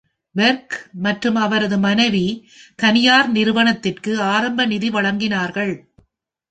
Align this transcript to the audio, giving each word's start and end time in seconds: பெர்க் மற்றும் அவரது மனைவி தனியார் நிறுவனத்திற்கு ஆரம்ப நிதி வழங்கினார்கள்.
பெர்க் 0.35 0.75
மற்றும் 1.01 1.35
அவரது 1.35 1.77
மனைவி 1.77 2.23
தனியார் 2.79 3.29
நிறுவனத்திற்கு 3.31 4.21
ஆரம்ப 4.31 4.65
நிதி 4.65 4.89
வழங்கினார்கள். 4.89 5.73